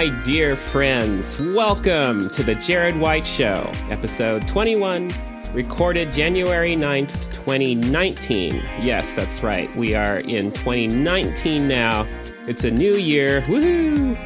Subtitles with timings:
[0.00, 1.38] My dear friends.
[1.38, 5.12] Welcome to the Jared White Show, episode 21,
[5.52, 8.62] recorded January 9th, 2019.
[8.80, 9.70] Yes, that's right.
[9.76, 12.06] We are in 2019 now.
[12.48, 13.42] It's a new year.
[13.42, 14.16] Woohoo!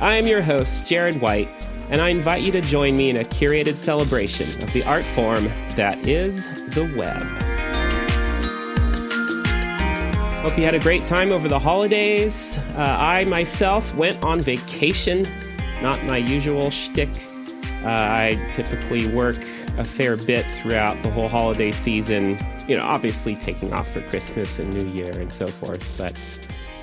[0.00, 1.48] I am your host, Jared White,
[1.90, 5.48] and I invite you to join me in a curated celebration of the art form
[5.74, 7.45] that is the web.
[10.46, 12.56] Hope you had a great time over the holidays.
[12.76, 15.26] Uh, I myself went on vacation,
[15.82, 17.08] not my usual shtick.
[17.82, 19.38] Uh, I typically work
[19.76, 22.38] a fair bit throughout the whole holiday season,
[22.68, 25.82] you know, obviously taking off for Christmas and New Year and so forth.
[25.98, 26.16] But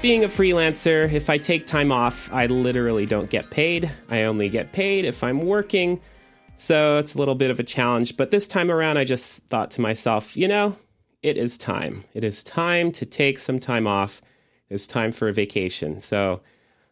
[0.01, 3.89] being a freelancer, if I take time off, I literally don't get paid.
[4.09, 6.01] I only get paid if I'm working.
[6.57, 8.17] So it's a little bit of a challenge.
[8.17, 10.75] But this time around, I just thought to myself, you know,
[11.23, 12.03] it is time.
[12.13, 14.21] It is time to take some time off.
[14.69, 15.99] It's time for a vacation.
[15.99, 16.41] So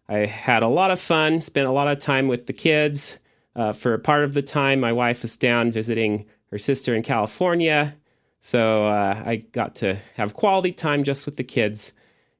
[0.07, 3.19] I had a lot of fun, spent a lot of time with the kids.
[3.55, 7.97] Uh, for part of the time, my wife was down visiting her sister in California.
[8.39, 11.91] So uh, I got to have quality time just with the kids.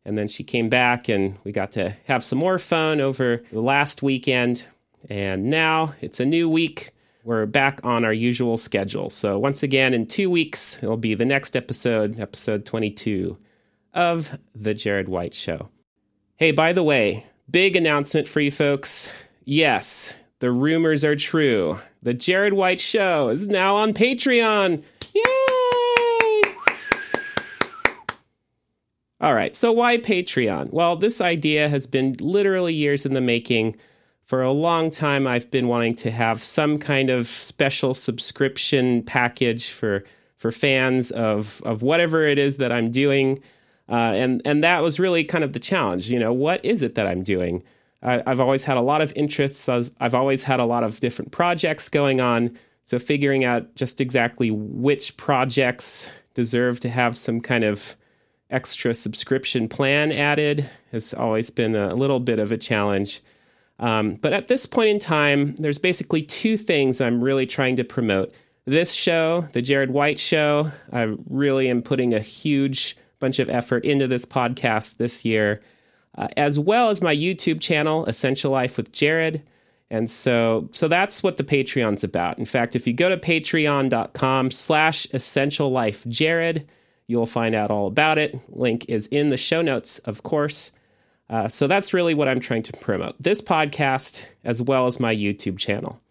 [0.05, 3.61] And then she came back and we got to have some more fun over the
[3.61, 4.65] last weekend.
[5.09, 6.91] And now it's a new week
[7.23, 9.09] we're back on our usual schedule.
[9.09, 13.37] So, once again, in two weeks, it'll be the next episode, episode 22
[13.93, 15.69] of The Jared White Show.
[16.37, 19.11] Hey, by the way, big announcement for you folks.
[19.45, 21.79] Yes, the rumors are true.
[22.01, 24.83] The Jared White Show is now on Patreon.
[25.13, 26.41] Yay!
[29.19, 30.71] All right, so why Patreon?
[30.71, 33.75] Well, this idea has been literally years in the making
[34.31, 39.69] for a long time I've been wanting to have some kind of special subscription package
[39.69, 40.05] for
[40.37, 43.41] for fans of of whatever it is that I'm doing,
[43.89, 46.09] uh, and and that was really kind of the challenge.
[46.09, 47.61] You know, what is it that I'm doing?
[48.01, 49.67] I, have always had a lot of interests.
[49.67, 52.57] I've, I've always had a lot of different projects going on.
[52.83, 57.97] So figuring out just exactly which projects deserve to have some kind of
[58.49, 63.19] extra subscription plan added has always been a little bit of a challenge.
[63.81, 67.83] Um, but at this point in time, there's basically two things I'm really trying to
[67.83, 68.33] promote.
[68.65, 73.83] This show, the Jared White Show, I really am putting a huge bunch of effort
[73.83, 75.61] into this podcast this year,
[76.15, 79.41] uh, as well as my YouTube channel, Essential Life with Jared.
[79.89, 82.37] And so, so that's what the Patreon's about.
[82.37, 86.67] In fact, if you go to patreon.com slash essential life Jared,
[87.07, 88.39] you'll find out all about it.
[88.47, 90.71] Link is in the show notes, of course.
[91.31, 95.15] Uh, so that's really what I'm trying to promote this podcast as well as my
[95.15, 96.01] YouTube channel.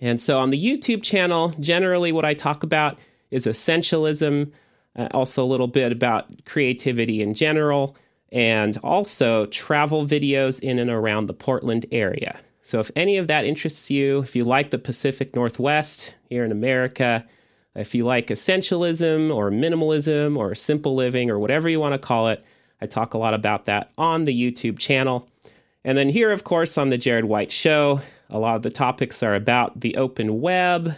[0.00, 2.96] And so on the YouTube channel, generally what I talk about
[3.32, 4.52] is essentialism,
[4.94, 7.96] uh, also a little bit about creativity in general,
[8.30, 12.38] and also travel videos in and around the Portland area.
[12.62, 16.52] So if any of that interests you, if you like the Pacific Northwest here in
[16.52, 17.26] America,
[17.74, 22.28] if you like essentialism or minimalism or simple living or whatever you want to call
[22.28, 22.44] it,
[22.80, 25.28] I talk a lot about that on the YouTube channel.
[25.84, 29.22] And then here, of course, on the Jared White Show, a lot of the topics
[29.22, 30.94] are about the open web,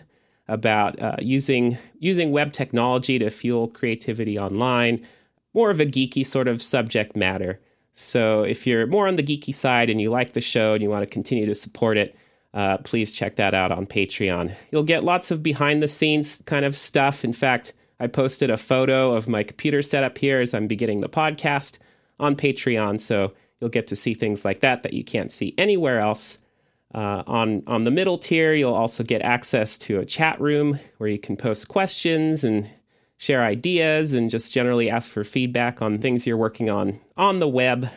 [0.48, 5.04] about uh, using using web technology to fuel creativity online,
[5.54, 7.60] more of a geeky sort of subject matter.
[7.92, 10.90] So if you're more on the geeky side and you like the show and you
[10.90, 12.16] want to continue to support it,
[12.54, 14.54] uh, please check that out on Patreon.
[14.70, 17.24] You'll get lots of behind the scenes kind of stuff.
[17.24, 17.72] In fact,
[18.02, 21.78] I posted a photo of my computer setup here as I'm beginning the podcast
[22.18, 26.00] on Patreon, so you'll get to see things like that that you can't see anywhere
[26.00, 26.38] else.
[26.92, 31.08] Uh, on on the middle tier, you'll also get access to a chat room where
[31.08, 32.68] you can post questions and
[33.18, 37.46] share ideas and just generally ask for feedback on things you're working on on the
[37.46, 37.88] web.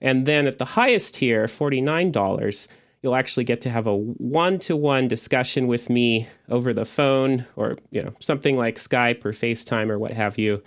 [0.00, 2.66] And then at the highest tier, forty nine dollars
[3.04, 8.02] you'll actually get to have a one-to-one discussion with me over the phone or you
[8.02, 10.62] know something like Skype or FaceTime or what have you.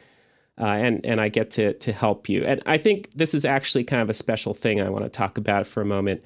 [0.60, 2.44] Uh, and and I get to to help you.
[2.46, 5.40] And I think this is actually kind of a special thing I want to talk
[5.40, 6.24] about for a moment.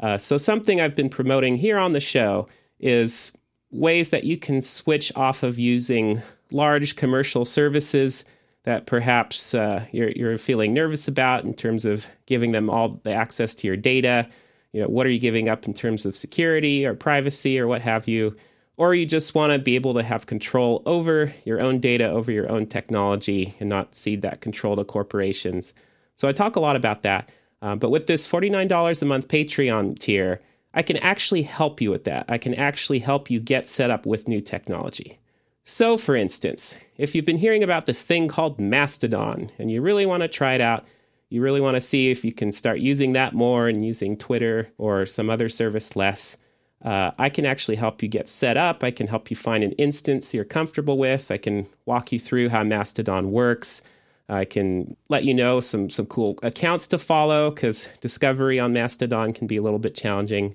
[0.00, 2.48] Uh, so something I've been promoting here on the show
[2.78, 3.32] is
[3.70, 8.24] ways that you can switch off of using large commercial services
[8.64, 13.12] that perhaps uh, you're you're feeling nervous about in terms of giving them all the
[13.12, 14.26] access to your data
[14.72, 17.82] you know what are you giving up in terms of security or privacy or what
[17.82, 18.36] have you?
[18.76, 22.32] Or you just want to be able to have control over your own data over
[22.32, 25.74] your own technology and not cede that control to corporations.
[26.16, 27.30] So i talk a lot about that.
[27.62, 30.40] Um, but with this $49 a month patreon tier
[30.72, 32.24] i can actually help you with that.
[32.28, 35.18] I can actually help you get set up with new technology.
[35.62, 40.06] So for instance if you've been hearing about this thing called mastodon and you really
[40.06, 40.86] want to try it out
[41.30, 44.68] you really want to see if you can start using that more and using Twitter
[44.76, 46.36] or some other service less,
[46.84, 48.82] uh, I can actually help you get set up.
[48.82, 51.30] I can help you find an instance you're comfortable with.
[51.30, 53.80] I can walk you through how Mastodon works.
[54.28, 59.32] I can let you know some some cool accounts to follow because discovery on Mastodon
[59.32, 60.54] can be a little bit challenging.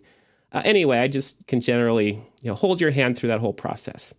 [0.52, 4.14] Uh, anyway, I just can generally you know hold your hand through that whole process.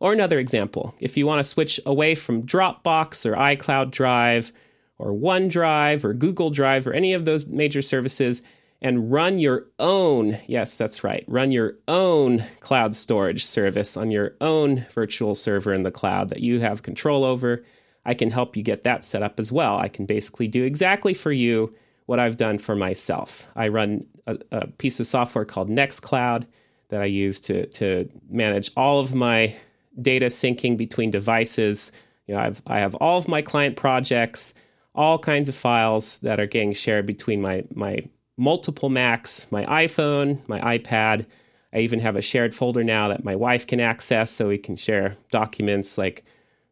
[0.00, 4.52] Or another example, if you want to switch away from Dropbox or iCloud Drive
[4.98, 8.42] or OneDrive or Google Drive or any of those major services
[8.80, 14.36] and run your own, yes, that's right, run your own cloud storage service on your
[14.40, 17.64] own virtual server in the cloud that you have control over,
[18.04, 19.76] I can help you get that set up as well.
[19.76, 21.74] I can basically do exactly for you
[22.06, 23.48] what I've done for myself.
[23.54, 26.46] I run a, a piece of software called Nextcloud
[26.88, 29.54] that I use to, to manage all of my
[30.00, 31.92] data syncing between devices.
[32.26, 34.54] You know, I've, I have all of my client projects,
[34.98, 38.02] all kinds of files that are getting shared between my, my
[38.36, 41.24] multiple Macs, my iPhone, my iPad.
[41.72, 44.74] I even have a shared folder now that my wife can access so we can
[44.74, 46.24] share documents like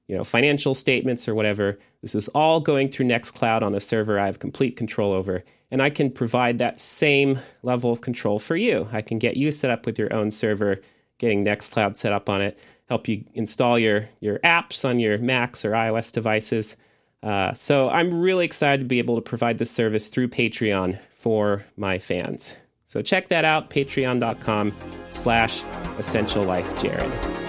[0.08, 1.78] you know financial statements or whatever.
[2.02, 5.44] This is all going through Nextcloud on a server I have complete control over.
[5.70, 8.88] And I can provide that same level of control for you.
[8.92, 10.80] I can get you set up with your own server,
[11.18, 12.58] getting Nextcloud set up on it,
[12.88, 16.76] help you install your, your apps on your Macs or iOS devices.
[17.22, 21.64] Uh, so I'm really excited to be able to provide this service through Patreon for
[21.76, 22.56] my fans.
[22.84, 24.72] So check that out, patreon.com
[25.10, 25.64] slash
[25.98, 27.45] essential life Jared.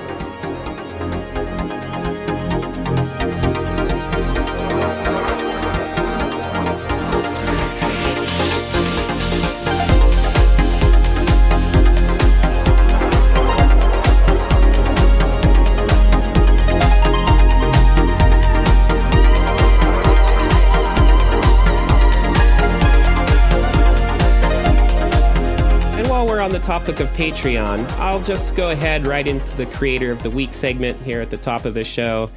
[26.88, 31.02] Topic of Patreon, I'll just go ahead right into the Creator of the Week segment
[31.02, 32.30] here at the top of the show.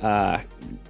[0.00, 0.38] Uh,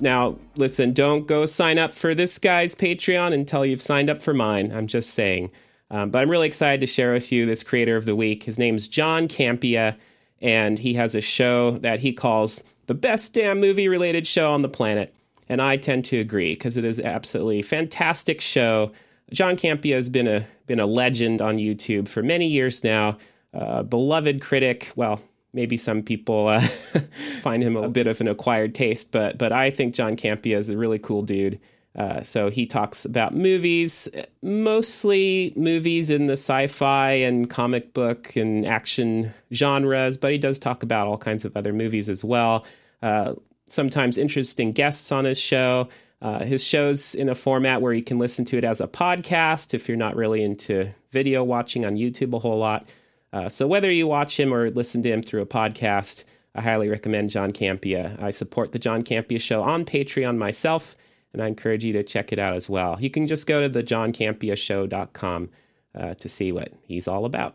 [0.01, 4.35] now, listen, don't go sign up for this guy's Patreon until you've signed up for
[4.35, 4.71] mine.
[4.71, 5.51] I'm just saying.
[5.91, 8.43] Um, but I'm really excited to share with you this Creator of the Week.
[8.43, 9.97] His name's John Campea,
[10.43, 14.61] and he has a show that he calls the best damn movie related show on
[14.61, 15.15] the planet.
[15.49, 18.93] And I tend to agree because it is absolutely fantastic show
[19.33, 23.19] John Campea has been a been a legend on YouTube for many years now.
[23.55, 24.93] Uh, beloved critic.
[24.97, 25.21] Well,
[25.53, 26.61] maybe some people uh,
[27.41, 30.69] find him a bit of an acquired taste, but but I think John Campea is
[30.69, 31.59] a really cool dude.
[31.97, 34.07] Uh, so he talks about movies,
[34.43, 40.83] mostly movies in the sci-fi and comic book and action genres, but he does talk
[40.83, 42.67] about all kinds of other movies as well.
[43.01, 43.33] Uh,
[43.67, 45.89] sometimes interesting guests on his show.
[46.27, 49.75] Uh, his show's in a format where you can listen to it as a podcast
[49.75, 52.85] if you're not really into video watching on YouTube a whole lot.
[53.33, 56.89] Uh, so whether you watch him or listen to him through a podcast, I highly
[56.89, 58.21] recommend John Campea.
[58.21, 60.97] I support the John Campea Show on Patreon myself,
[61.33, 63.01] and I encourage you to check it out as well.
[63.01, 65.51] You can just go to thejohncampeashow.com
[65.95, 67.55] uh, to see what he's all about.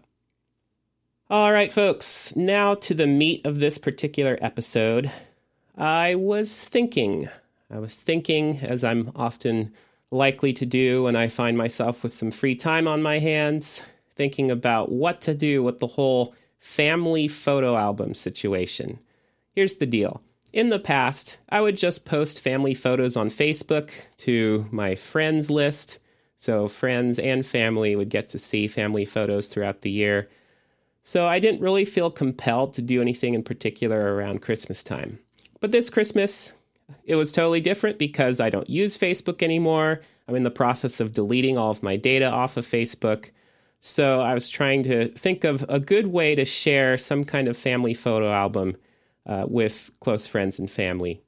[1.30, 5.12] All right, folks, now to the meat of this particular episode.
[5.78, 7.28] I was thinking
[7.72, 9.74] I was thinking, as I'm often
[10.12, 14.52] likely to do when I find myself with some free time on my hands, thinking
[14.52, 19.00] about what to do with the whole family photo album situation.
[19.56, 20.22] Here's the deal.
[20.52, 25.98] In the past, I would just post family photos on Facebook to my friends list.
[26.36, 30.28] So, friends and family would get to see family photos throughout the year.
[31.04, 35.20] So, I didn't really feel compelled to do anything in particular around Christmas time.
[35.62, 36.54] But this Christmas,
[37.06, 40.02] it was totally different because I don't use Facebook anymore.
[40.28, 43.32] I'm in the process of deleting all of my data off of Facebook.
[43.80, 47.58] So I was trying to think of a good way to share some kind of
[47.58, 48.78] family photo album
[49.26, 51.22] uh, with close friends and family.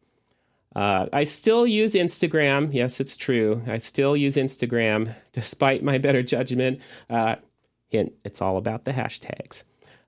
[0.76, 2.74] Uh, I still use Instagram.
[2.74, 3.64] Yes, it's true.
[3.68, 6.80] I still use Instagram despite my better judgment.
[7.10, 7.36] Uh,
[7.90, 9.64] hint, it's all about the hashtags.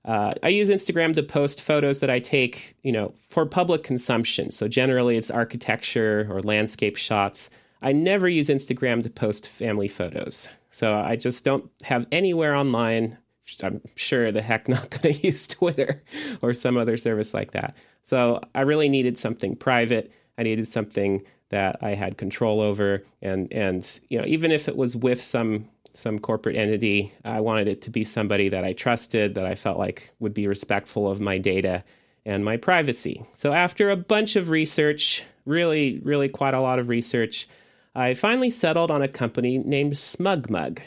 [0.06, 4.50] Uh, I use Instagram to post photos that I take, you know, for public consumption.
[4.50, 7.50] So generally, it's architecture or landscape shots.
[7.82, 10.48] I never use Instagram to post family photos.
[10.70, 13.18] So I just don't have anywhere online.
[13.62, 16.02] I'm sure the heck not going to use Twitter
[16.42, 17.76] or some other service like that.
[18.04, 20.12] So I really needed something private.
[20.38, 24.76] I needed something that I had control over, and and you know, even if it
[24.76, 27.12] was with some some corporate entity.
[27.24, 30.46] I wanted it to be somebody that I trusted, that I felt like would be
[30.46, 31.84] respectful of my data
[32.24, 33.24] and my privacy.
[33.32, 37.48] So, after a bunch of research, really, really quite a lot of research,
[37.94, 40.80] I finally settled on a company named SmugMug.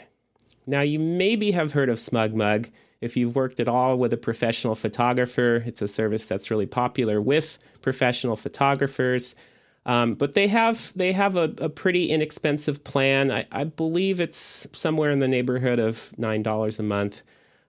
[0.66, 4.74] Now, you maybe have heard of SmugMug if you've worked at all with a professional
[4.74, 5.64] photographer.
[5.66, 9.34] It's a service that's really popular with professional photographers.
[9.86, 13.30] Um, but they have they have a, a pretty inexpensive plan.
[13.30, 17.22] I, I, believe it's somewhere in the neighborhood of nine dollars a month.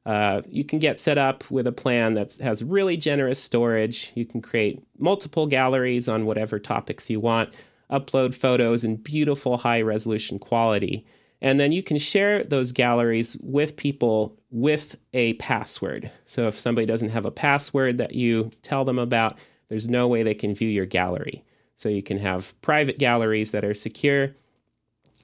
[0.06, 4.12] Uh, you can get set up with a plan that has really generous storage.
[4.16, 7.54] You can create multiple galleries on whatever topics you want,
[7.90, 11.06] upload photos in beautiful high resolution quality.
[11.40, 16.12] And then you can share those galleries with people with a password.
[16.26, 19.38] So if somebody doesn't have a password that you tell them about,
[19.70, 21.44] there's no way they can view your gallery.
[21.82, 24.36] So you can have private galleries that are secure.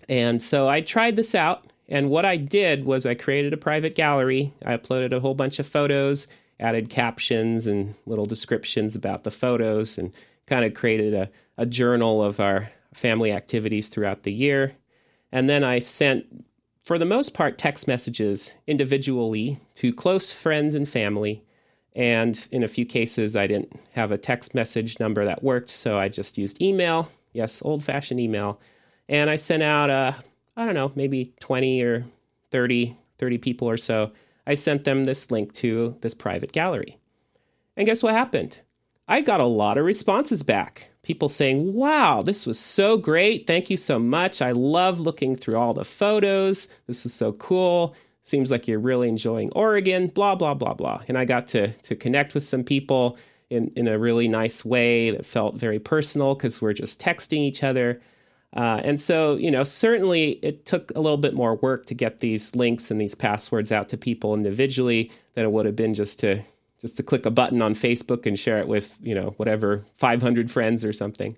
[0.09, 1.71] And so I tried this out.
[1.87, 4.55] And what I did was I created a private gallery.
[4.65, 6.27] I uploaded a whole bunch of photos,
[6.59, 10.11] added captions and little descriptions about the photos, and
[10.47, 14.73] kind of created a, a journal of our family activities throughout the year.
[15.31, 16.43] And then I sent,
[16.83, 21.43] for the most part, text messages individually to close friends and family.
[21.97, 25.97] And in a few cases, I didn't have a text message number that worked, so
[25.97, 27.09] I just used email.
[27.33, 28.61] Yes, old fashioned email.
[29.09, 30.13] And I sent out, uh,
[30.55, 32.05] I don't know, maybe 20 or
[32.51, 34.11] 30, 30 people or so.
[34.45, 36.99] I sent them this link to this private gallery.
[37.75, 38.61] And guess what happened?
[39.07, 40.91] I got a lot of responses back.
[41.01, 43.47] People saying, wow, this was so great.
[43.47, 44.39] Thank you so much.
[44.39, 46.67] I love looking through all the photos.
[46.85, 47.95] This is so cool.
[48.27, 51.01] Seems like you're really enjoying Oregon, blah, blah, blah, blah.
[51.07, 53.17] And I got to, to connect with some people
[53.49, 57.63] in, in a really nice way that felt very personal because we're just texting each
[57.63, 58.01] other.
[58.53, 62.19] Uh, and so, you know, certainly it took a little bit more work to get
[62.19, 66.19] these links and these passwords out to people individually than it would have been just
[66.19, 66.41] to
[66.81, 70.51] just to click a button on Facebook and share it with, you know, whatever, 500
[70.51, 71.37] friends or something.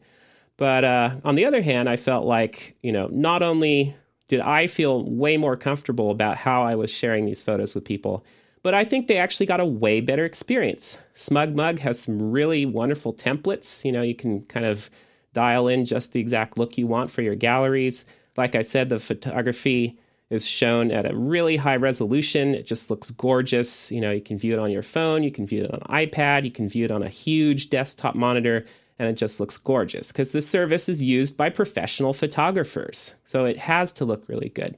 [0.58, 3.96] But uh, on the other hand, I felt like, you know, not only
[4.30, 8.24] did I feel way more comfortable about how I was sharing these photos with people,
[8.62, 11.00] but I think they actually got a way better experience.
[11.16, 13.84] SmugMug has some really wonderful templates.
[13.84, 14.90] You know, you can kind of
[15.34, 18.06] dial in just the exact look you want for your galleries.
[18.38, 22.54] Like I said, the photography is shown at a really high resolution.
[22.54, 23.92] It just looks gorgeous.
[23.92, 26.44] You know, you can view it on your phone, you can view it on iPad,
[26.44, 28.64] you can view it on a huge desktop monitor,
[29.00, 33.16] and it just looks gorgeous because this service is used by professional photographers.
[33.24, 34.78] So it has to look really good.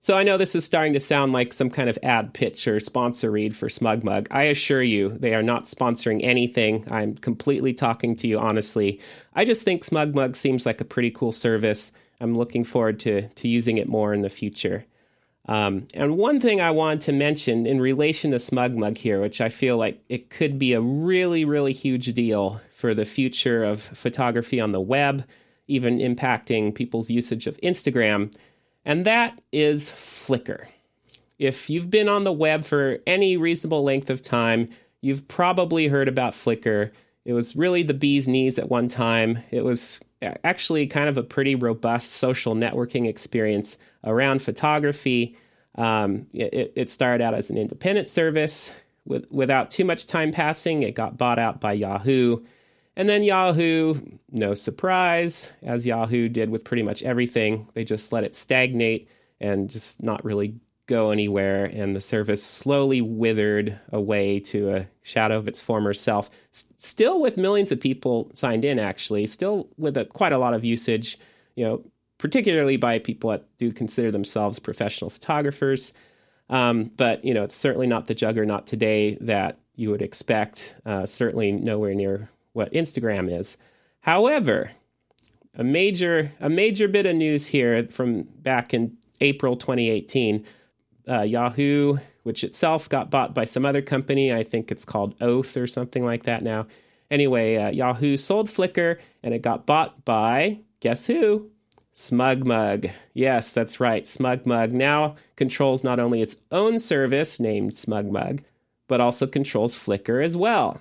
[0.00, 2.78] So I know this is starting to sound like some kind of ad pitch or
[2.78, 4.28] sponsor read for SmugMug.
[4.30, 6.84] I assure you, they are not sponsoring anything.
[6.88, 9.00] I'm completely talking to you honestly.
[9.34, 11.90] I just think SmugMug seems like a pretty cool service.
[12.20, 14.84] I'm looking forward to, to using it more in the future.
[15.48, 19.48] Um, and one thing I wanted to mention in relation to SmugMug here, which I
[19.48, 24.60] feel like it could be a really, really huge deal for the future of photography
[24.60, 25.24] on the web,
[25.68, 28.36] even impacting people's usage of Instagram,
[28.84, 30.66] and that is Flickr.
[31.38, 34.68] If you've been on the web for any reasonable length of time,
[35.00, 36.92] you've probably heard about Flickr.
[37.24, 39.40] It was really the bee's knees at one time.
[39.50, 45.36] It was actually kind of a pretty robust social networking experience around photography.
[45.74, 48.72] Um, it, it, started out as an independent service.
[49.04, 52.38] With, without too much time passing, it got bought out by Yahoo.
[52.96, 54.00] And then Yahoo,
[54.32, 59.08] no surprise, as Yahoo did with pretty much everything, they just let it stagnate
[59.38, 60.54] and just not really
[60.86, 66.30] go anywhere, and the service slowly withered away to a shadow of its former self.
[66.52, 70.54] S- still with millions of people signed in, actually, still with a, quite a lot
[70.54, 71.18] of usage,
[71.56, 71.84] you know,
[72.18, 75.92] particularly by people that do consider themselves professional photographers.
[76.48, 80.76] Um, but you know, it's certainly not the juggernaut today that you would expect.
[80.86, 83.58] Uh, certainly nowhere near what Instagram is.
[84.00, 84.70] However,
[85.56, 90.44] a major a major bit of news here from back in April 2018
[91.08, 94.32] uh, Yahoo, which itself got bought by some other company.
[94.32, 96.66] I think it's called Oath or something like that now.
[97.10, 101.50] Anyway, uh, Yahoo sold Flickr and it got bought by, guess who?
[101.94, 102.90] SmugMug.
[103.14, 104.04] Yes, that's right.
[104.04, 108.40] SmugMug now controls not only its own service named SmugMug,
[108.86, 110.80] but also controls Flickr as well.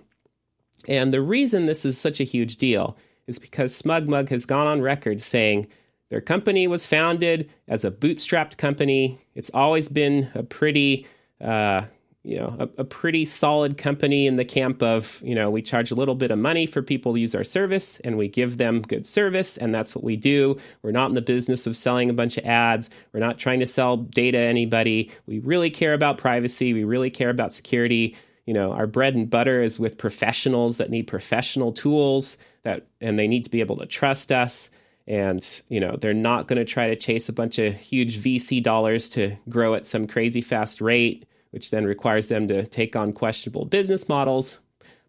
[0.87, 4.81] And the reason this is such a huge deal is because SmugMug has gone on
[4.81, 5.67] record saying
[6.09, 9.19] their company was founded as a bootstrapped company.
[9.33, 11.07] It's always been a pretty,
[11.41, 11.85] uh,
[12.23, 15.91] you know, a, a, pretty solid company in the camp of, you know, we charge
[15.91, 18.81] a little bit of money for people to use our service and we give them
[18.81, 19.57] good service.
[19.57, 20.57] And that's what we do.
[20.81, 22.89] We're not in the business of selling a bunch of ads.
[23.11, 25.11] We're not trying to sell data to anybody.
[25.25, 26.73] We really care about privacy.
[26.73, 28.15] We really care about security.
[28.45, 33.17] You know, our bread and butter is with professionals that need professional tools that, and
[33.17, 34.69] they need to be able to trust us.
[35.07, 38.61] And, you know, they're not going to try to chase a bunch of huge VC
[38.61, 43.13] dollars to grow at some crazy fast rate, which then requires them to take on
[43.13, 44.59] questionable business models,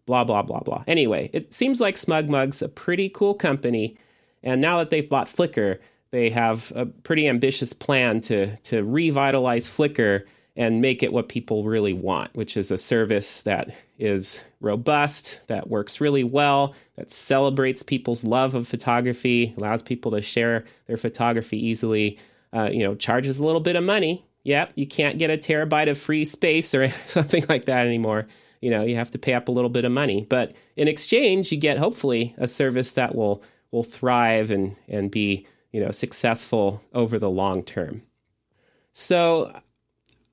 [0.05, 0.83] blah, blah, blah, blah.
[0.87, 3.97] Anyway, it seems like SmugMug's a pretty cool company.
[4.43, 5.79] And now that they've bought Flickr,
[6.11, 10.23] they have a pretty ambitious plan to, to revitalize Flickr
[10.57, 15.69] and make it what people really want, which is a service that is robust, that
[15.69, 21.63] works really well, that celebrates people's love of photography, allows people to share their photography
[21.63, 22.17] easily,
[22.53, 24.25] uh, you know, charges a little bit of money.
[24.43, 28.27] Yep, you can't get a terabyte of free space or something like that anymore.
[28.59, 31.51] You know, you have to pay up a little bit of money, but in exchange,
[31.51, 36.81] you get hopefully a service that will will thrive and and be you know successful
[36.93, 38.01] over the long term.
[38.91, 39.53] So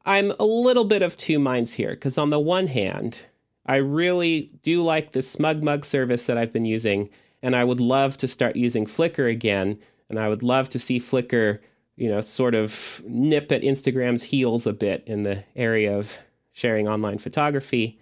[0.04, 3.22] I'm a little bit of two minds here because, on the one hand,
[3.66, 7.08] I really do like the SmugMug service that I've been using,
[7.42, 9.78] and I would love to start using Flickr again.
[10.10, 11.60] And I would love to see Flickr,
[11.96, 16.18] you know, sort of nip at Instagram's heels a bit in the area of
[16.52, 17.98] sharing online photography.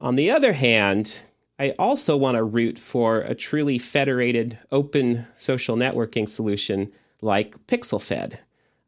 [0.00, 1.22] On the other hand,
[1.58, 6.92] I also want to root for a truly federated, open social networking solution
[7.22, 8.38] like PixelFed.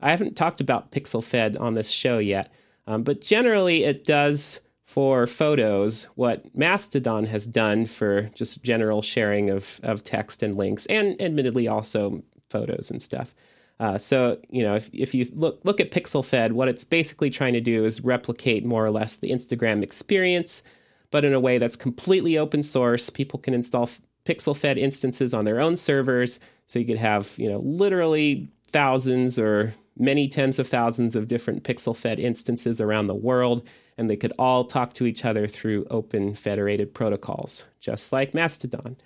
[0.02, 2.52] I haven't talked about PixelFed on this show yet,
[2.86, 9.48] um, but generally it does for photos what Mastodon has done for just general sharing
[9.48, 13.34] of, of text and links, and admittedly also photos and stuff.
[13.80, 17.54] Uh, so you know, if, if you look look at PixelFed, what it's basically trying
[17.54, 20.62] to do is replicate more or less the Instagram experience,
[21.10, 23.08] but in a way that's completely open source.
[23.08, 23.88] People can install
[24.24, 29.74] PixelFed instances on their own servers, so you could have you know literally thousands or
[29.96, 34.64] many tens of thousands of different PixelFed instances around the world, and they could all
[34.64, 38.96] talk to each other through open federated protocols, just like Mastodon.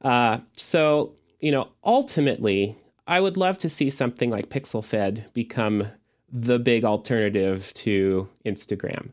[0.00, 5.88] Uh, so, you know, ultimately, I would love to see something like PixelFed become
[6.30, 9.10] the big alternative to Instagram.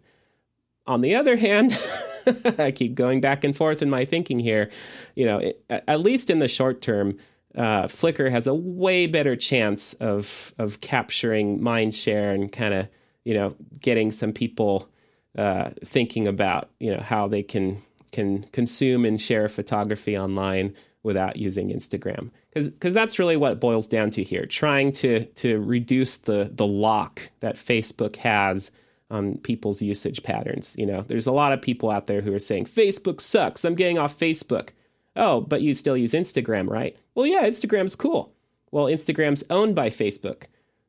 [0.87, 1.77] On the other hand,
[2.57, 4.69] I keep going back and forth in my thinking here.
[5.15, 7.17] You know, at least in the short term,
[7.55, 12.87] uh, Flickr has a way better chance of of capturing mind share and kind of
[13.25, 14.89] you know getting some people
[15.37, 17.81] uh, thinking about you know how they can
[18.11, 22.31] can consume and share photography online without using Instagram.
[22.49, 26.67] Because because that's really what boils down to here trying to to reduce the the
[26.67, 28.71] lock that Facebook has
[29.11, 31.01] on people's usage patterns you know?
[31.01, 34.17] There's a lot of people out there who are saying Facebook sucks I'm getting off
[34.17, 34.69] Facebook.
[35.15, 36.95] Oh, but you still use Instagram, right?
[37.19, 38.33] Well, yeah, Instagram's cool.
[38.71, 40.43] Well, Instagram's owned by Facebook.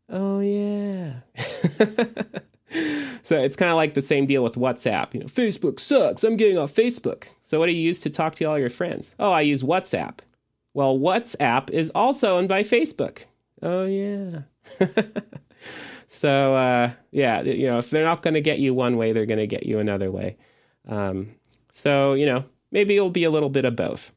[0.09, 1.23] Oh, yeah.
[3.21, 5.13] so it's kind of like the same deal with WhatsApp.
[5.13, 6.23] You know, Facebook sucks.
[6.23, 7.31] I'm getting off Facebook.
[7.43, 9.17] So what do you use to talk to all your friends?
[9.19, 10.21] Oh, I use WhatsApp.
[10.73, 13.25] Well, WhatsApp is also owned by Facebook.
[13.61, 14.43] Oh, yeah.
[16.07, 19.27] so, uh, yeah, you know, if they're not going to get you one way, they're
[19.27, 20.37] going to get you another way.
[20.87, 21.35] Um,
[21.73, 24.13] so, you know, maybe it'll be a little bit of both.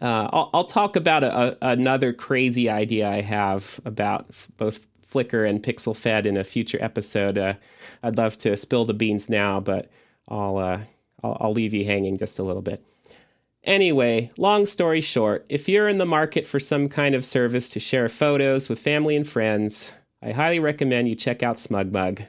[0.00, 4.86] Uh, I'll, I'll, talk about a, a, another crazy idea I have about f- both
[5.10, 7.38] Flickr and PixelFed in a future episode.
[7.38, 7.54] Uh,
[8.02, 9.90] I'd love to spill the beans now, but
[10.28, 10.80] I'll, uh,
[11.22, 12.84] I'll, I'll leave you hanging just a little bit.
[13.64, 17.80] Anyway, long story short, if you're in the market for some kind of service to
[17.80, 22.26] share photos with family and friends, I highly recommend you check out SmugMug.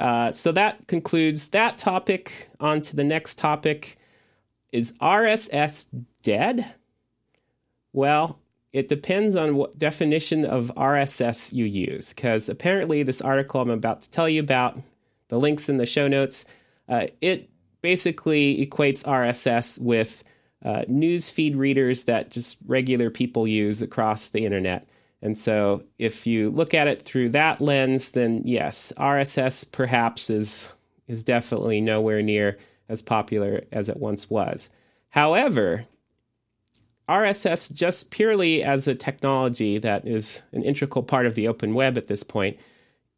[0.00, 2.48] Uh, so that concludes that topic.
[2.60, 3.96] On to the next topic.
[4.72, 5.88] Is RSS
[6.24, 6.74] dead?
[7.92, 8.40] Well,
[8.72, 14.02] it depends on what definition of RSS you use, because apparently, this article I'm about
[14.02, 14.80] to tell you about,
[15.28, 16.44] the links in the show notes,
[16.88, 17.48] uh, it
[17.82, 20.24] basically equates RSS with
[20.64, 24.88] uh, news feed readers that just regular people use across the internet.
[25.22, 30.68] And so, if you look at it through that lens, then yes, RSS perhaps is
[31.06, 32.58] is definitely nowhere near
[32.88, 34.68] as popular as it once was.
[35.10, 35.86] However,
[37.08, 41.98] RSS, just purely as a technology that is an integral part of the open web
[41.98, 42.58] at this point,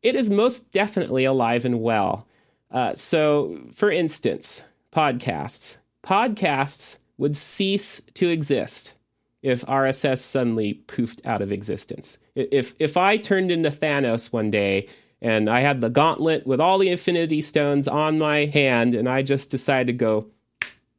[0.02, 2.26] it is most definitely alive and well.
[2.70, 5.76] Uh, so, for instance, podcasts.
[6.02, 8.94] Podcasts would cease to exist
[9.42, 12.18] if RSS suddenly poofed out of existence.
[12.34, 14.88] If if I turned into Thanos one day
[15.22, 19.22] and I had the gauntlet with all the infinity stones on my hand and I
[19.22, 20.26] just decided to go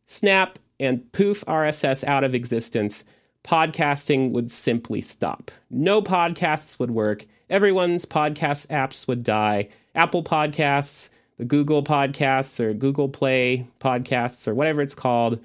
[0.06, 3.04] snap and poof RSS out of existence,
[3.44, 5.52] podcasting would simply stop.
[5.70, 7.26] No podcasts would work.
[7.50, 9.70] Everyone's podcast apps would die.
[9.96, 15.40] Apple Podcasts, the Google Podcasts, or Google Play Podcasts, or whatever it's called,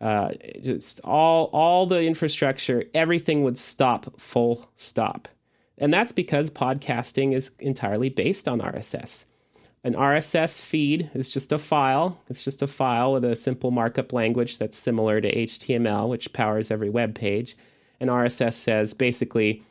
[0.00, 0.30] uh,
[0.62, 5.28] just all all the infrastructure, everything would stop full stop.
[5.78, 9.24] And that's because podcasting is entirely based on RSS.
[9.86, 12.20] An RSS feed is just a file.
[12.28, 16.72] It's just a file with a simple markup language that's similar to HTML, which powers
[16.72, 17.56] every web page.
[18.00, 19.62] And RSS says basically,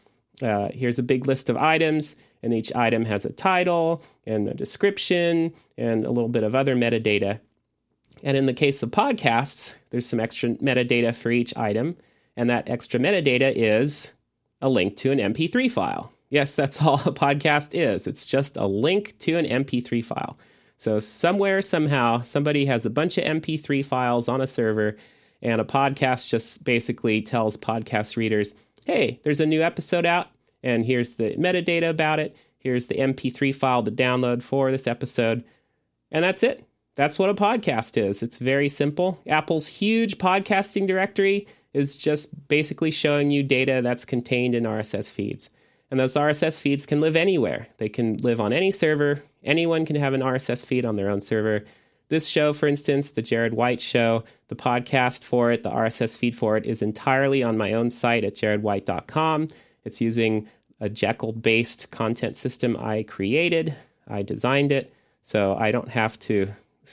[0.42, 4.54] uh, here's a big list of items, and each item has a title and a
[4.54, 7.42] description and a little bit of other metadata.
[8.24, 11.98] And in the case of podcasts, there's some extra metadata for each item,
[12.38, 14.14] and that extra metadata is
[14.62, 16.14] a link to an MP3 file.
[16.30, 18.08] Yes, that's all a podcast is.
[18.08, 20.38] It's just a link to an MP3 file.
[20.78, 24.98] So, somewhere, somehow, somebody has a bunch of MP3 files on a server,
[25.42, 30.28] and a podcast just basically tells podcast readers, hey, there's a new episode out,
[30.62, 32.36] and here's the metadata about it.
[32.58, 35.44] Here's the MP3 file to download for this episode.
[36.12, 36.66] And that's it.
[36.96, 38.24] That's what a podcast is.
[38.24, 39.22] It's very simple.
[39.28, 45.50] Apple's huge podcasting directory is just basically showing you data that's contained in RSS feeds.
[45.92, 47.68] And those RSS feeds can live anywhere.
[47.78, 49.24] They can live on any server.
[49.44, 51.64] Anyone can have an RSS feed on their own server.
[52.10, 56.36] This show, for instance, the Jared White Show, the podcast for it, the RSS feed
[56.36, 59.48] for it is entirely on my own site at jaredwhite.com.
[59.84, 60.48] It's using
[60.80, 63.76] a Jekyll based content system I created.
[64.08, 64.94] I designed it.
[65.24, 66.52] So I don't have to,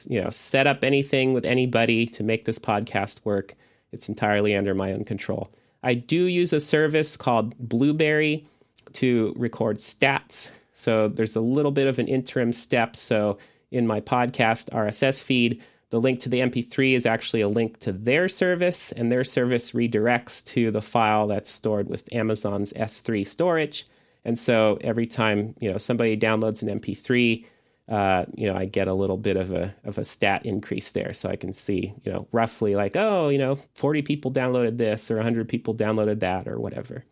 [0.08, 3.54] you know, set up anything with anybody to make this podcast work.
[3.90, 5.50] It's entirely under my own control.
[5.82, 8.46] I do use a service called Blubrry
[8.94, 10.50] to record stats.
[10.72, 12.96] So there's a little bit of an interim step.
[12.96, 13.38] So
[13.70, 17.92] in my podcast RSS feed, the link to the MP3 is actually a link to
[17.92, 23.86] their service, and their service redirects to the file that's stored with Amazon's S3 storage.
[24.24, 27.44] And so every time you know somebody downloads an MP3,
[27.90, 31.12] uh, you know I get a little bit of a of a stat increase there,
[31.12, 35.10] so I can see you know roughly like oh you know 40 people downloaded this
[35.10, 37.04] or 100 people downloaded that or whatever.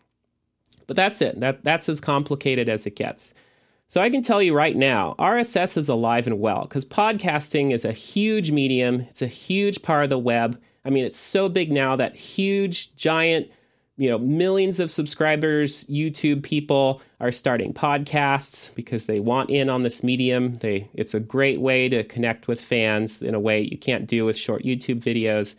[0.91, 1.39] But that's it.
[1.39, 3.33] That that's as complicated as it gets.
[3.87, 7.85] So I can tell you right now, RSS is alive and well because podcasting is
[7.85, 9.03] a huge medium.
[9.03, 10.61] It's a huge part of the web.
[10.85, 13.53] I mean, it's so big now that huge, giant,
[13.99, 19.83] you know, millions of subscribers, YouTube people are starting podcasts because they want in on
[19.83, 20.57] this medium.
[20.57, 24.25] They it's a great way to connect with fans in a way you can't do
[24.25, 25.55] with short YouTube videos.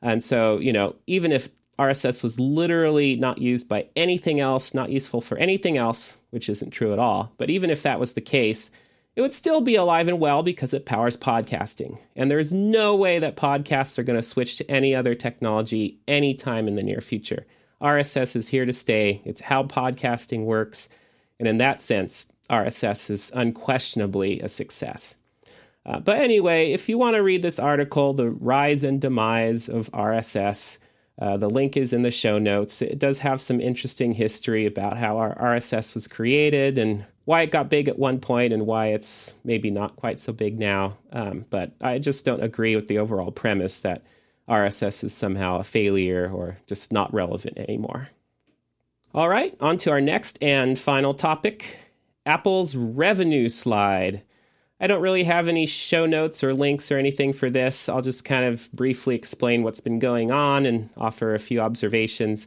[0.00, 4.90] And so, you know, even if RSS was literally not used by anything else, not
[4.90, 7.32] useful for anything else, which isn't true at all.
[7.38, 8.70] But even if that was the case,
[9.14, 11.98] it would still be alive and well because it powers podcasting.
[12.14, 16.68] And there's no way that podcasts are going to switch to any other technology anytime
[16.68, 17.46] in the near future.
[17.80, 20.88] RSS is here to stay, it's how podcasting works.
[21.38, 25.16] And in that sense, RSS is unquestionably a success.
[25.86, 29.90] Uh, but anyway, if you want to read this article, The Rise and Demise of
[29.92, 30.78] RSS,
[31.18, 32.80] uh, the link is in the show notes.
[32.80, 37.50] It does have some interesting history about how our RSS was created and why it
[37.50, 40.96] got big at one point and why it's maybe not quite so big now.
[41.12, 44.02] Um, but I just don't agree with the overall premise that
[44.48, 48.08] RSS is somehow a failure or just not relevant anymore.
[49.14, 51.80] All right, on to our next and final topic
[52.24, 54.22] Apple's revenue slide.
[54.80, 57.88] I don't really have any show notes or links or anything for this.
[57.88, 62.46] I'll just kind of briefly explain what's been going on and offer a few observations.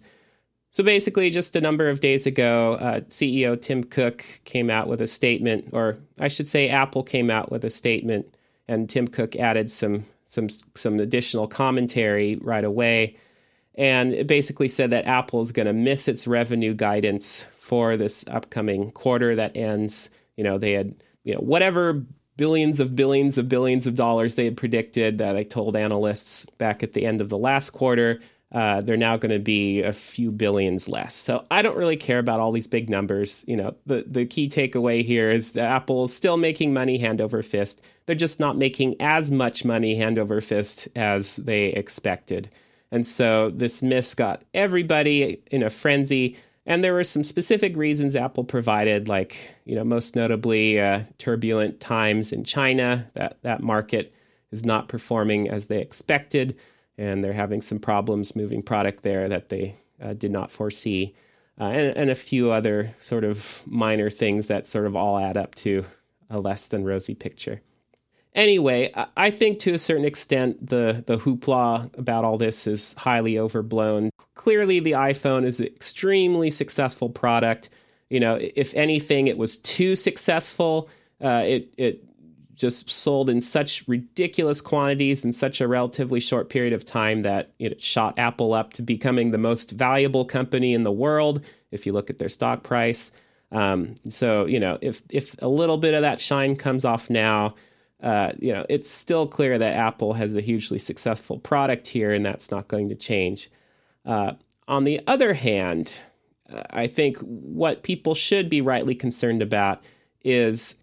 [0.70, 5.02] So basically, just a number of days ago, uh, CEO Tim Cook came out with
[5.02, 8.38] a statement, or I should say, Apple came out with a statement,
[8.70, 13.18] and Tim Cook added some some some additional commentary right away,
[13.76, 18.26] and it basically said that Apple is going to miss its revenue guidance for this
[18.30, 20.10] upcoming quarter that ends.
[20.38, 22.06] You know, they had you know whatever
[22.42, 26.82] billions of billions of billions of dollars they had predicted that I told analysts back
[26.82, 28.20] at the end of the last quarter.
[28.52, 31.14] Uh, they're now going to be a few billions less.
[31.14, 33.46] So I don't really care about all these big numbers.
[33.48, 37.22] You know, the the key takeaway here is that Apple is still making money hand
[37.22, 37.80] over fist.
[38.08, 42.50] They're just not making as much money hand over fist as they expected.
[42.90, 46.38] And so this miss got everybody in a frenzy.
[46.66, 51.80] And there were some specific reasons Apple provided, like, you know, most notably uh, turbulent
[51.80, 53.10] times in China.
[53.16, 54.14] That, that market
[54.52, 56.56] is not performing as they expected,
[56.98, 61.16] and they're having some problems moving product there that they uh, did not foresee.
[61.60, 65.38] Uh, and, and a few other sort of minor things that sort of all add
[65.38, 65.86] up to
[66.30, 67.62] a less than rosy picture.
[68.34, 73.38] Anyway, I think to a certain extent the the hoopla about all this is highly
[73.38, 74.10] overblown.
[74.36, 77.70] Clearly, the iPhone is an extremely successful product.
[78.10, 80.90] You know, if anything, it was too successful.
[81.22, 82.04] Uh, it it
[82.56, 87.52] just sold in such ridiculous quantities in such a relatively short period of time that
[87.58, 91.92] it shot Apple up to becoming the most valuable company in the world if you
[91.92, 93.12] look at their stock price.
[93.52, 97.56] Um, so you know, if if a little bit of that shine comes off now,
[98.02, 102.26] uh, you know, it's still clear that Apple has a hugely successful product here, and
[102.26, 103.50] that's not going to change.
[104.06, 104.34] Uh,
[104.68, 106.00] on the other hand,
[106.70, 109.84] I think what people should be rightly concerned about
[110.24, 110.76] is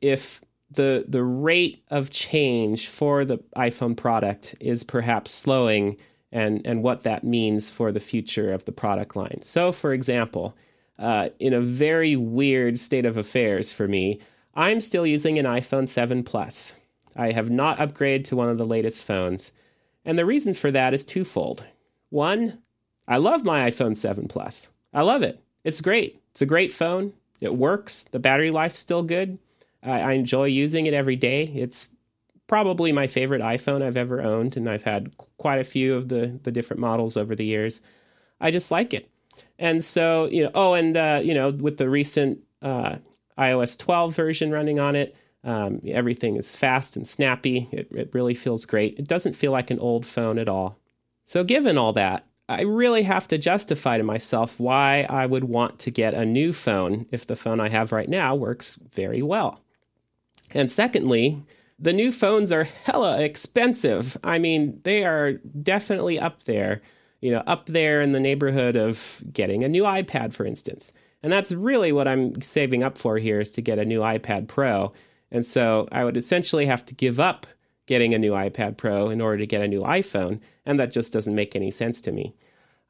[0.00, 0.40] if
[0.70, 5.96] the the rate of change for the iPhone product is perhaps slowing
[6.30, 9.40] and and what that means for the future of the product line.
[9.42, 10.54] So for example,
[10.98, 14.20] uh, in a very weird state of affairs for me,
[14.54, 16.74] I'm still using an iPhone 7 Plus.
[17.16, 19.52] I have not upgraded to one of the latest phones.
[20.04, 21.64] And the reason for that is twofold.
[22.10, 22.58] One,
[23.06, 24.70] I love my iPhone 7 Plus.
[24.92, 25.40] I love it.
[25.64, 26.20] It's great.
[26.30, 27.12] It's a great phone.
[27.40, 28.04] It works.
[28.04, 29.38] The battery life's still good.
[29.82, 31.44] I, I enjoy using it every day.
[31.44, 31.88] It's
[32.46, 36.40] probably my favorite iPhone I've ever owned, and I've had quite a few of the
[36.42, 37.80] the different models over the years.
[38.40, 39.08] I just like it,
[39.58, 40.50] and so you know.
[40.54, 42.96] Oh, and uh, you know, with the recent uh,
[43.38, 47.68] iOS 12 version running on it, um, everything is fast and snappy.
[47.72, 48.98] It, it really feels great.
[48.98, 50.78] It doesn't feel like an old phone at all.
[51.24, 55.78] So, given all that, I really have to justify to myself why I would want
[55.80, 59.60] to get a new phone if the phone I have right now works very well.
[60.52, 61.42] And secondly,
[61.78, 64.16] the new phones are hella expensive.
[64.24, 66.80] I mean, they are definitely up there,
[67.20, 70.92] you know, up there in the neighborhood of getting a new iPad, for instance.
[71.22, 74.46] And that's really what I'm saving up for here is to get a new iPad
[74.48, 74.92] Pro.
[75.30, 77.46] And so I would essentially have to give up
[77.86, 81.12] getting a new iPad Pro in order to get a new iPhone, and that just
[81.12, 82.34] doesn't make any sense to me.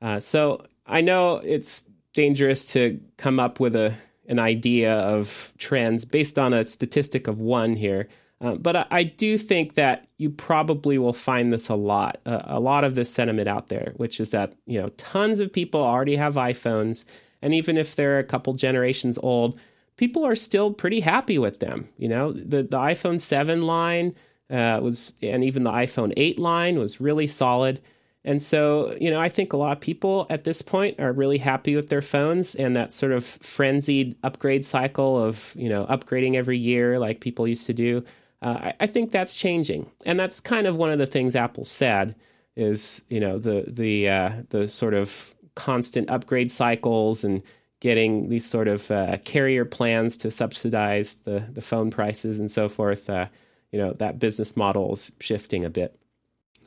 [0.03, 3.95] Uh, so I know it's dangerous to come up with a
[4.29, 8.09] an idea of trends based on a statistic of one here.
[8.41, 12.43] Uh, but I, I, do think that you probably will find this a lot, uh,
[12.45, 15.81] a lot of this sentiment out there, which is that you know tons of people
[15.81, 17.05] already have iPhones,
[17.42, 19.59] and even if they're a couple generations old,
[19.96, 21.88] people are still pretty happy with them.
[21.96, 24.14] You know, the the iPhone seven line
[24.51, 27.81] uh, was, and even the iPhone eight line was really solid.
[28.24, 31.38] And so, you know, I think a lot of people at this point are really
[31.38, 36.35] happy with their phones and that sort of frenzied upgrade cycle of, you know, upgrading
[36.35, 38.05] every year like people used to do.
[38.42, 39.90] Uh, I, I, think that's changing.
[40.05, 42.16] And that's kind of one of the things Apple said
[42.55, 47.42] is, you know, the, the, uh, the sort of constant upgrade cycles and
[47.81, 52.68] getting these sort of uh, carrier plans to subsidize the, the phone prices and so
[52.68, 53.11] forth.
[53.11, 53.27] Uh,
[53.73, 55.99] you know, that business model is shifting a bit.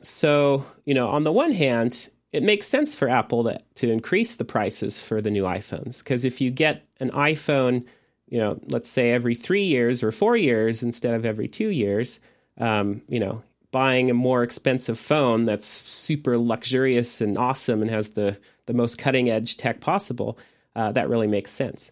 [0.02, 4.36] So, you know, on the one hand, it makes sense for Apple to, to increase
[4.36, 7.86] the prices for the new iPhones because if you get an iPhone,
[8.28, 12.20] you know, let's say every three years or four years instead of every two years,
[12.58, 18.10] um, you know, buying a more expensive phone that's super luxurious and awesome and has
[18.10, 20.38] the the most cutting edge tech possible,
[20.76, 21.90] uh, that really makes sense.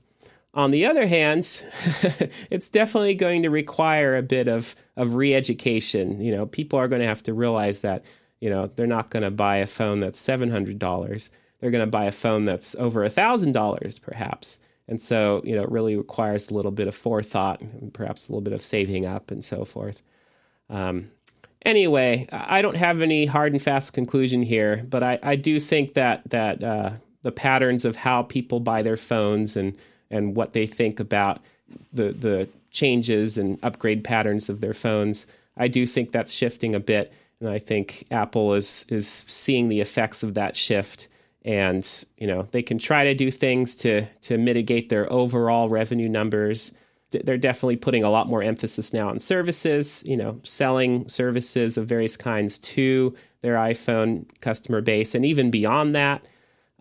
[0.52, 1.62] On the other hand,
[2.50, 6.20] it's definitely going to require a bit of, of re education.
[6.20, 8.04] You know, people are going to have to realize that,
[8.40, 11.30] you know, they're not going to buy a phone that's $700.
[11.60, 14.58] They're going to buy a phone that's over $1,000 perhaps.
[14.88, 17.62] And so, you know, it really requires a little bit of forethought,
[17.92, 20.02] perhaps a little bit of saving up and so forth.
[20.68, 21.12] Um,
[21.62, 25.94] anyway, I don't have any hard and fast conclusion here, but I, I do think
[25.94, 26.90] that that uh,
[27.22, 29.76] the patterns of how people buy their phones and
[30.10, 31.40] and what they think about
[31.92, 35.26] the the changes and upgrade patterns of their phones.
[35.56, 39.80] I do think that's shifting a bit, and I think Apple is is seeing the
[39.80, 41.08] effects of that shift.
[41.42, 41.86] And
[42.18, 46.72] you know they can try to do things to to mitigate their overall revenue numbers.
[47.10, 50.02] They're definitely putting a lot more emphasis now on services.
[50.06, 55.94] You know, selling services of various kinds to their iPhone customer base, and even beyond
[55.94, 56.24] that.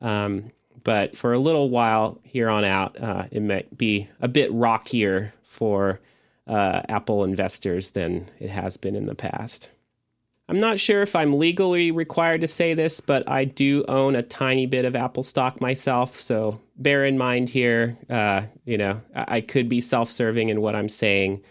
[0.02, 0.52] Um,
[0.84, 5.34] but for a little while here on out, uh, it might be a bit rockier
[5.44, 6.00] for
[6.48, 9.72] uh, Apple investors than it has been in the past.
[10.50, 14.24] I'm not sure if I'm legally required to say this, but I do own a
[14.24, 16.16] tiny bit of Apple stock myself.
[16.16, 20.76] So bear in mind here, uh, you know, I could be self serving in what
[20.76, 21.44] I'm saying.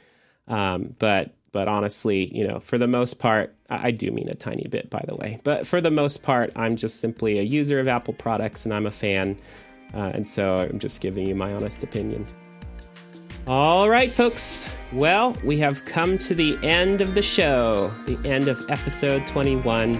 [0.49, 4.67] Um, but but honestly, you know, for the most part, I do mean a tiny
[4.69, 5.41] bit, by the way.
[5.45, 8.87] But for the most part, I'm just simply a user of Apple products and I'm
[8.87, 9.39] a fan.
[9.95, 12.27] Uh, and so I'm just giving you my honest opinion.
[13.49, 14.71] All right, folks.
[14.93, 19.97] Well, we have come to the end of the show, the end of episode 21.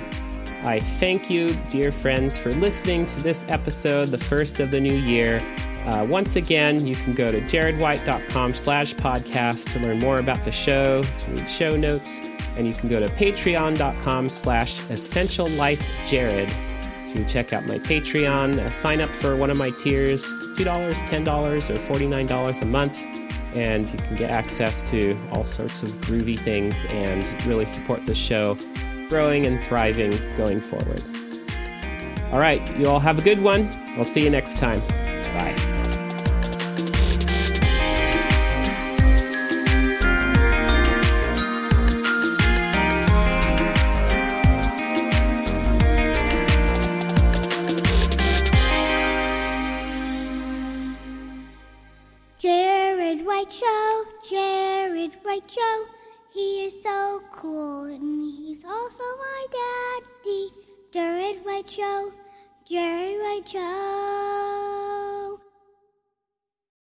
[0.65, 4.95] I thank you, dear friends, for listening to this episode, the first of the new
[4.95, 5.41] year.
[5.87, 10.53] Uh, once again, you can go to jaredwhite.com slash podcast to learn more about the
[10.53, 12.21] show, to read show notes,
[12.59, 16.53] and you can go to patreon.com slash essential life jared
[17.09, 18.59] to check out my Patreon.
[18.59, 20.27] Uh, sign up for one of my tiers
[20.59, 21.25] $2, $10,
[21.71, 26.85] or $49 a month, and you can get access to all sorts of groovy things
[26.87, 28.57] and really support the show
[29.09, 31.03] growing and thriving going forward.
[32.33, 33.69] All right, you all have a good one.
[33.97, 34.81] I'll see you next time.
[34.81, 35.68] Bye.
[62.69, 64.38] Jerry Rachel.